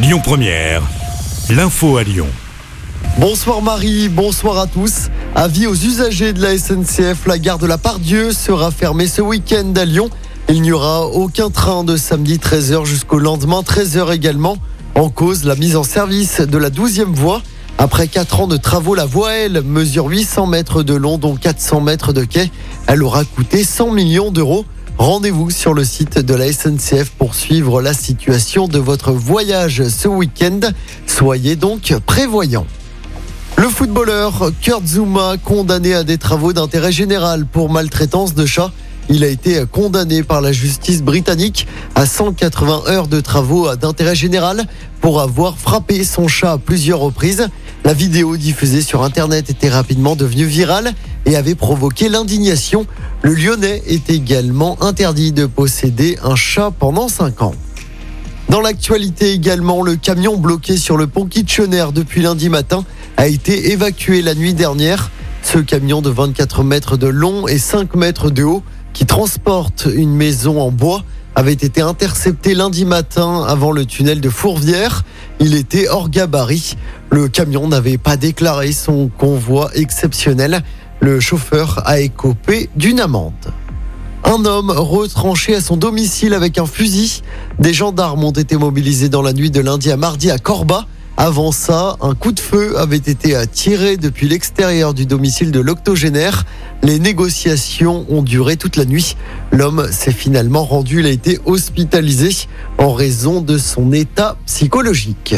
[0.00, 0.80] Lyon Première,
[1.50, 2.28] l'info à Lyon.
[3.18, 5.08] Bonsoir Marie, bonsoir à tous.
[5.34, 9.72] Avis aux usagers de la SNCF, la gare de la Pardieu sera fermée ce week-end
[9.74, 10.08] à Lyon.
[10.48, 14.58] Il n'y aura aucun train de samedi 13h jusqu'au lendemain 13h également.
[14.94, 17.42] En cause, la mise en service de la 12e voie.
[17.76, 21.80] Après 4 ans de travaux, la voie L mesure 800 mètres de long, dont 400
[21.80, 22.52] mètres de quai.
[22.86, 24.64] Elle aura coûté 100 millions d'euros.
[24.98, 30.08] Rendez-vous sur le site de la SNCF pour suivre la situation de votre voyage ce
[30.08, 30.58] week-end.
[31.06, 32.66] Soyez donc prévoyants.
[33.56, 38.72] Le footballeur Kurt Zuma, condamné à des travaux d'intérêt général pour maltraitance de chat,
[39.08, 44.66] il a été condamné par la justice britannique à 180 heures de travaux d'intérêt général
[45.00, 47.48] pour avoir frappé son chat à plusieurs reprises.
[47.84, 50.92] La vidéo diffusée sur Internet était rapidement devenue virale
[51.28, 52.86] et avait provoqué l'indignation.
[53.22, 57.54] Le Lyonnais est également interdit de posséder un chat pendant 5 ans.
[58.48, 62.84] Dans l'actualité également, le camion bloqué sur le pont Kitchener depuis lundi matin
[63.18, 65.10] a été évacué la nuit dernière.
[65.42, 68.62] Ce camion de 24 mètres de long et 5 mètres de haut
[68.94, 74.30] qui transporte une maison en bois avait été intercepté lundi matin avant le tunnel de
[74.30, 75.04] Fourvière.
[75.40, 76.74] Il était hors gabarit.
[77.10, 80.64] Le camion n'avait pas déclaré son convoi exceptionnel.
[81.00, 83.32] Le chauffeur a écopé d'une amende.
[84.24, 87.22] Un homme retranché à son domicile avec un fusil.
[87.60, 90.86] Des gendarmes ont été mobilisés dans la nuit de lundi à mardi à Corba.
[91.16, 96.44] Avant ça, un coup de feu avait été tiré depuis l'extérieur du domicile de l'octogénaire.
[96.82, 99.16] Les négociations ont duré toute la nuit.
[99.52, 102.30] L'homme s'est finalement rendu, il a été hospitalisé
[102.78, 105.36] en raison de son état psychologique.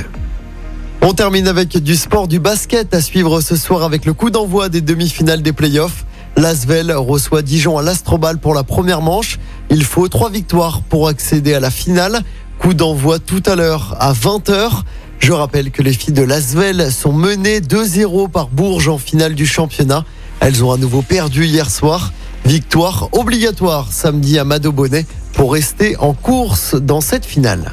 [1.03, 4.69] On termine avec du sport, du basket à suivre ce soir avec le coup d'envoi
[4.69, 6.05] des demi-finales des playoffs.
[6.37, 9.39] L'Asvel reçoit Dijon à l'Astrobal pour la première manche.
[9.71, 12.21] Il faut trois victoires pour accéder à la finale.
[12.59, 14.83] Coup d'envoi tout à l'heure à 20h.
[15.21, 19.47] Je rappelle que les filles de Lasvel sont menées 2-0 par Bourges en finale du
[19.47, 20.05] championnat.
[20.41, 22.13] Elles ont à nouveau perdu hier soir.
[22.45, 27.73] Victoire obligatoire samedi à Mado Bonnet pour rester en course dans cette finale.